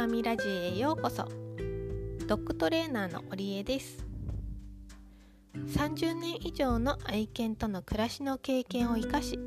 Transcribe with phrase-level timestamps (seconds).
[0.00, 1.28] 神ラジオへようこそ。
[2.26, 4.02] ドッグトレーナーの織江です。
[5.54, 9.38] 30年以上の愛犬との暮らしの経験を生かし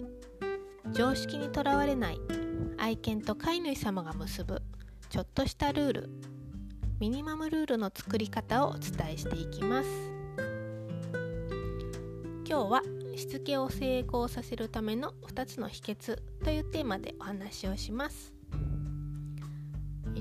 [0.92, 2.20] 常識にとらわれない
[2.78, 4.62] 愛犬と飼い主様が結ぶ
[5.10, 6.10] ちょっとしたルール
[7.00, 9.90] ミニマムルールの作り方をお伝えしていきます。
[12.48, 12.82] 今日は
[13.16, 18.33] しつけを成功させるための2つの秘訣というテーマでお話をします。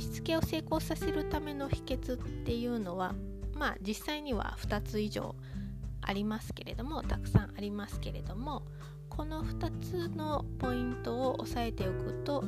[0.01, 3.15] しつけを成功させるための秘訣っていうのは
[3.55, 5.35] まあ実際には2つ以上
[6.01, 8.63] ありますけれどもたくさんありますけれども
[9.09, 12.45] この2つのポイントを押さえておくと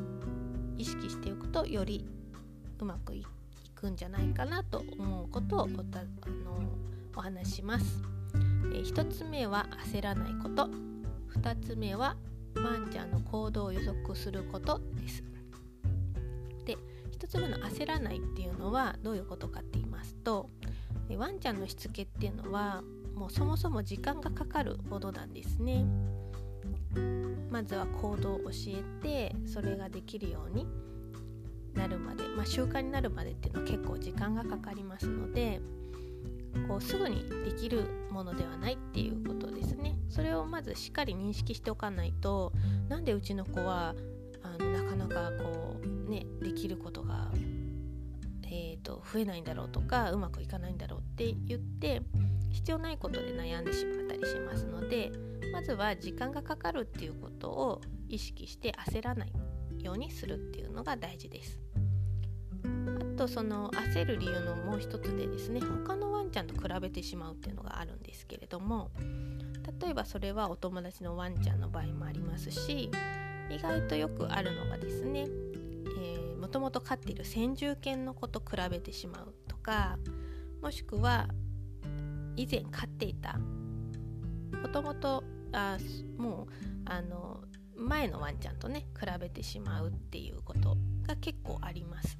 [0.76, 2.06] 意識しておくとより
[2.78, 3.24] うまくい
[3.74, 5.70] くんじゃないかなと思うことをおあの
[7.16, 8.02] お話します。
[8.72, 10.68] え1つ目は焦らないこと
[11.38, 12.16] 2つ目は
[12.56, 15.33] ワンちゃんの行動を予測することです。
[17.34, 20.48] つ目の焦らないっていうのはどういうことかって言いますと
[21.16, 22.82] ワンちゃんのしつけっていうのは
[23.14, 25.84] もうそもそも時間がかかるものなんですね。
[27.50, 30.66] まずは行動を教えてそれができるように
[31.74, 35.60] なるまで、まあ、習慣になるまでっていうのは結構時間がかかりますので
[36.66, 42.52] こうすぐにできるものではないっていうことですねそれをまずしっかり認識しておかないと
[42.88, 43.94] なんでうちの子は
[44.94, 47.30] かなかこうねできることが、
[48.44, 52.02] えーと、増えないんだろうとかうまくいかないんだろうって言って
[52.50, 55.10] 必要ないことで悩んでしまったりしますので
[55.52, 59.32] まずは時間がかかるっていうことを意識して焦らない
[59.80, 61.58] ようにするっていうのが大事です。
[62.64, 68.90] あとその焦る理由のもう一つでですね他のワンちゃんと比べてしまうっていうのがあるんですけれども
[69.80, 72.90] 例えばそれはお友達のワンちゃんの場合もありますし
[73.50, 75.28] 意外とよくあるのがですね
[76.44, 79.98] もともと飼っている先住犬の子と比べてしまうとか
[80.60, 81.28] もしくは
[82.36, 83.38] 以前飼っていた
[84.62, 85.24] もともと
[86.18, 86.46] もう
[86.84, 87.40] あの
[87.76, 92.18] 前のワンちゃんとね比べてしまうっていうことが結構あります。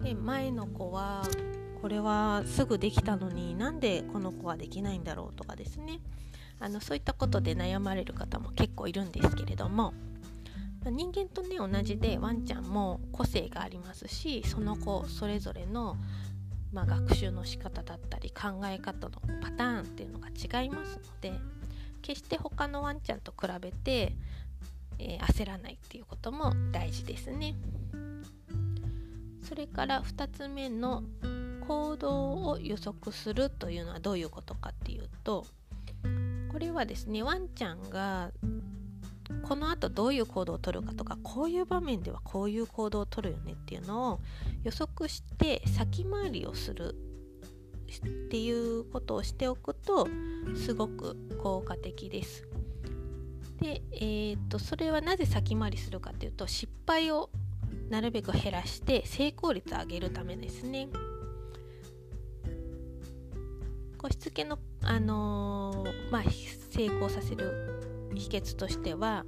[0.00, 1.22] で前の子は
[1.80, 6.00] これはすぐできたのになんでこの子はできないんだろうとかですね
[6.58, 9.92] あのそういったことで悩まれる方も結構いるんですけれども
[10.90, 15.96] 人間とね同じでワンちゃんも個性がありますしその子それぞれの、
[16.72, 21.32] まあ、学習の仕方だったり考え方のパターンっていうのが違いますので
[22.02, 24.16] 決して他のワンちゃんと比べて、
[24.98, 27.54] えー、焦らないっていうことも大事ですね。
[29.42, 31.04] それから2つ目の
[31.66, 35.46] 行動を予測するというのはどういうことかっていうと
[36.50, 38.30] これはですねワンちゃんが
[39.52, 44.20] このあとどういう行動をとるかとかこういう場面ではこういう行動をとるよねっていうのを
[44.64, 50.08] 予測して先回りをするっていうことをしておくと
[50.56, 52.48] すごく効果的です。
[53.60, 57.28] で、えー、っとそれはなぜ先回りするかっていうと失敗を
[57.90, 60.88] なるべく減らして成功率を上げるためですね。
[63.98, 66.22] 個しつけの、あのー、まあ、
[66.70, 67.71] 成功させる
[68.14, 69.24] 秘訣としては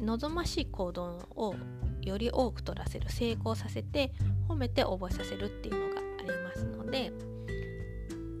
[0.00, 1.54] 望ましい行動を
[2.02, 4.12] より多く取らせる成功させて
[4.48, 7.12] 褒めて覚えさせるっていうのがありますので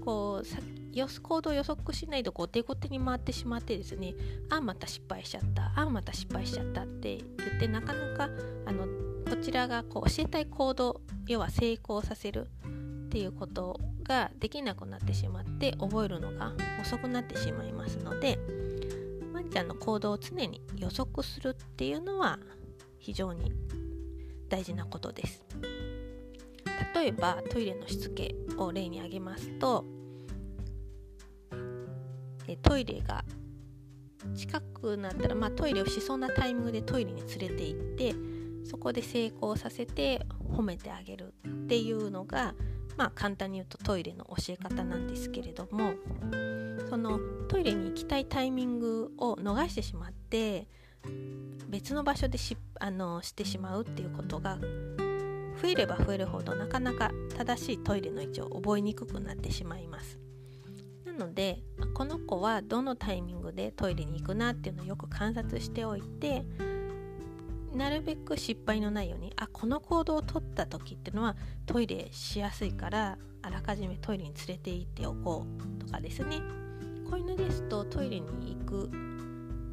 [0.04, 0.70] こう
[1.22, 4.14] 行動を予測しないと後手後手に回ってしまってですね
[4.48, 8.28] あまた失敗しちゃったあまた失敗しちゃったって言ってなかなか
[8.66, 8.86] あの
[9.28, 12.48] こちらがこう教えたい行動要は成功させる
[13.06, 18.38] っていうことができなくなってしまって覚えるのが遅くなってしまいますので
[19.50, 22.38] ちゃんの行動を常に予測するっていうのは
[22.98, 23.52] 非常に
[24.48, 25.44] 大事なことです。
[26.94, 29.84] 例えばトイレのしつけを例に挙げますと
[32.62, 33.24] トイレが
[34.34, 38.14] 近くなったら、まあ、トイレをしそうなタイミングでトイレに連れて行って
[38.64, 42.54] そこで成功させて褒めてあげるっていうのが、
[42.96, 45.94] まあ、簡単に言うとトイレの教え方なんですけれども
[46.88, 50.68] そのトイレに行きたいタイミングを逃してしまって
[51.68, 54.58] 別の場所でしあのしてしまうっていうことが
[55.62, 60.18] 増えれば増えるほどなかなか正しいトイレの位置を覚えにくくなってしまいます。
[61.04, 61.62] なので
[61.94, 66.44] この子はどのタイミングでトイレに行くなっていうのをよく観察しておいて
[67.74, 71.36] なるべく失敗のないようにあこの行動をとった時ってのは
[71.66, 75.46] トイレしやすいからあらかじめトイレに連れて行っておこ
[75.78, 76.40] うとかですね。
[77.10, 78.90] 子犬ですとトイレに行く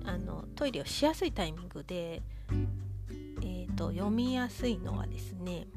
[0.06, 2.24] あのトイレをしやすいタイミングで、
[3.44, 5.68] えーと、読みやすいのはですね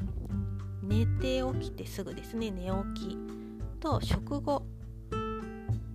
[0.82, 3.18] 寝て起きてすぐですね寝起き
[3.80, 4.64] と食後。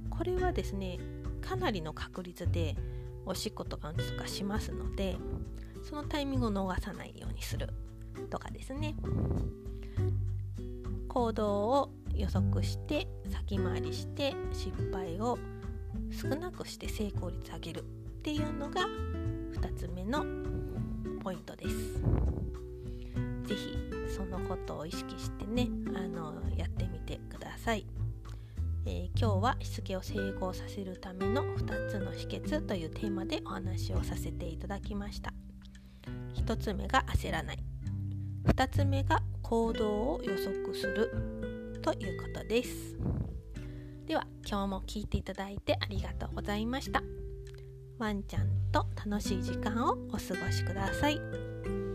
[0.09, 0.97] これはですね
[1.41, 2.75] かなりの確率で
[3.25, 5.17] おしっことかうんちとかしますので
[5.87, 7.69] そのタイミングを逃さないようにする
[8.29, 8.95] とかですね
[11.07, 15.37] 行動を予測して先回りして失敗を
[16.11, 17.83] 少なくして成功率上げるっ
[18.23, 20.25] ていうのが2つ目の
[21.21, 22.01] ポイントです。
[23.45, 23.77] 是非
[24.15, 27.85] そのことを意識してねあのやってみてください。
[28.87, 35.33] えー、今日はしつけを成功させるための2つの秘訣というテーマでお話をさせていただきました
[36.35, 37.59] 1つ目が焦らない。
[38.45, 41.11] 2つ目が行動を予測する。
[41.81, 42.97] ということです。
[44.07, 47.03] では今日も聞いていただいてありがとうございました。
[47.97, 51.94] ワンちゃんと楽しい時間をお過ごしください。